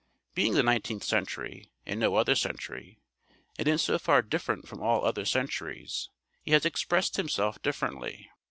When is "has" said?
6.53-6.65